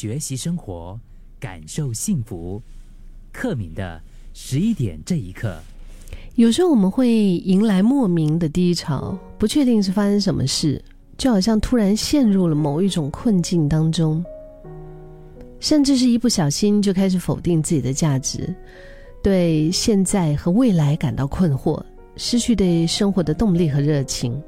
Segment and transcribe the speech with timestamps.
[0.00, 0.98] 学习生活，
[1.38, 2.62] 感受幸福。
[3.30, 4.00] 克敏的
[4.32, 5.60] 十一点这一刻，
[6.36, 10.82] 有时候我们会迎来莫名的低潮，不确定是发生什么事，
[11.18, 14.24] 就好像突然陷入了某一种困境当中，
[15.58, 18.54] 甚至是一不小心就开始否定自己的价值，
[19.22, 21.78] 对现在和未来感到困惑，
[22.16, 24.42] 失去对生活的动力和热情。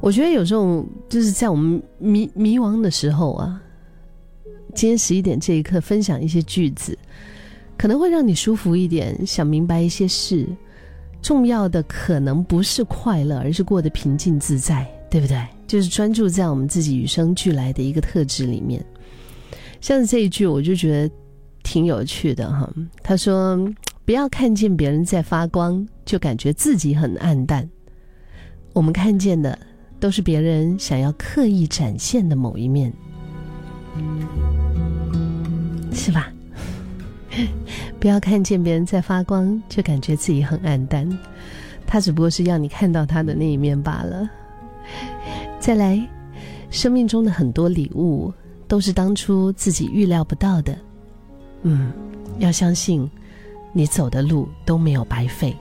[0.00, 3.62] 我觉得有时候就是在我们迷迷茫的时候啊，
[4.80, 6.98] 今天十一点这一刻分享一些句子，
[7.76, 10.46] 可能会让你舒服一点，想明白一些事。
[11.20, 15.38] 重要的可能不是快乐，而是过得平静自在，对不对？
[15.66, 18.82] 就是专注在我们自己与生俱来的一个特质里面。
[19.82, 21.14] 像这一句，我就觉得
[21.62, 22.66] 挺有趣的哈。
[23.02, 23.70] 他说
[24.06, 27.68] ：“不要看见别人在发光，就感觉自己很暗淡。
[28.72, 29.58] 我们看见的。”
[30.00, 32.90] 都是别人想要刻意展现的某一面，
[36.00, 36.32] 是吧？
[38.00, 41.06] 不要看见别人在发光，就感觉自己很暗淡。
[41.86, 44.26] 他只不过是要你看到他的那一面罢了。
[45.58, 46.00] 再来，
[46.70, 48.32] 生命中的很多礼物
[48.66, 50.74] 都是当初自己预料不到的。
[51.64, 51.92] 嗯，
[52.38, 53.08] 要相信，
[53.74, 55.54] 你走的路都没有白费。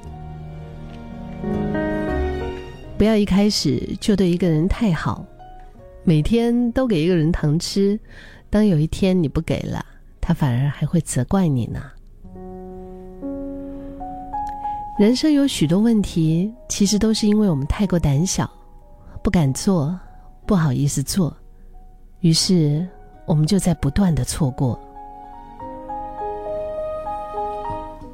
[2.98, 5.26] 不要一开始就对一个人太好，
[6.06, 8.00] 每天都给一个人糖吃，
[8.50, 9.86] 当有一天你不给了，
[10.30, 11.82] 他反而还会责怪你呢。
[15.00, 18.48] 人生有许多问题，其实都是因为我们太过胆小，
[19.24, 20.00] 不敢做，
[20.46, 21.36] 不好意思做，
[22.20, 22.88] 于是
[23.26, 24.80] 我们就在不断的错过。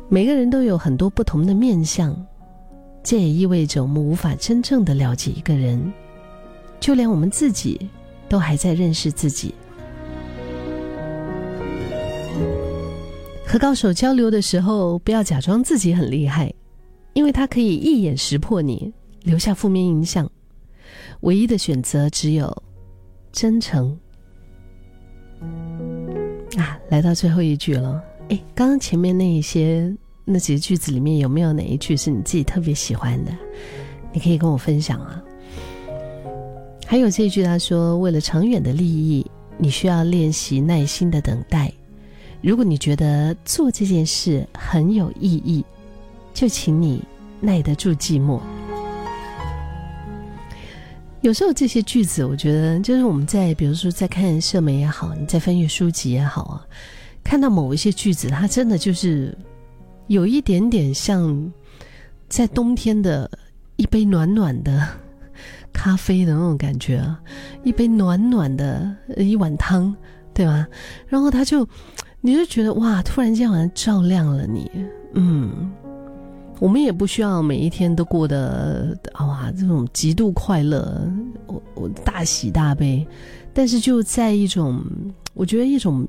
[0.08, 2.16] 每个人都有很多不同的面相。
[3.04, 5.92] 这也意味着我们无法真正的了解一个人，
[6.80, 7.90] 就连我们自己
[8.30, 9.54] 都还在认识自己。
[13.56, 16.54] 和高手交流的时候，不要假装自己很厉害，
[17.14, 18.92] 因为他可以一眼识破你，
[19.24, 20.30] 留下负面印象。
[21.22, 22.54] 唯一的选择只有
[23.32, 23.98] 真诚。
[26.58, 28.04] 啊，来到最后一句了。
[28.28, 29.90] 哎，刚刚前面那一些。
[30.26, 33.32] 那几个句子里面有没有哪一句是你自己特别喜欢的？
[34.12, 35.24] 你可以跟我分享啊。
[36.86, 39.26] 还有这一句，他说：“为了长远的利益，
[39.58, 41.72] 你需要练习耐心的等待。
[42.46, 45.66] 如果你觉得做这件事很有意义，
[46.32, 47.04] 就请你
[47.42, 48.40] 耐得住寂寞。”
[51.22, 56.62] 有时候这些句子，我觉得就是我们在，比如说在看社媒也好，你在翻阅书籍也好啊，
[57.24, 59.36] 看到某一些句子，它真的就是。
[60.08, 61.52] 有一点点像，
[62.30, 63.28] 在冬天的
[63.76, 64.88] 一杯暖暖的
[65.74, 67.20] 咖啡的那种感觉啊，
[67.64, 69.96] 一杯暖暖的一碗汤，
[70.32, 70.68] 对吧？
[71.08, 71.68] 然后他就，
[72.26, 74.68] 你就觉得哇，突然间好像照亮了你。
[75.14, 75.72] 嗯，
[76.60, 81.08] 我们也不需要每一天都过得哇这种极度快乐，
[81.46, 83.06] 我我大喜大悲，
[83.54, 84.84] 但是就在一种，
[85.36, 86.04] 我觉得一种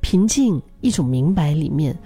[0.00, 1.98] 平静、一种明白里面。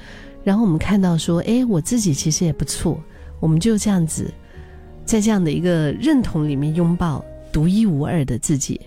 [0.43, 2.99] 然后我们看到说，哎，我自己其实也不错，
[3.41, 4.33] 我们就这样子，
[5.05, 7.23] 在这样的一个认同里面拥抱
[7.53, 8.81] 独一无二的自己。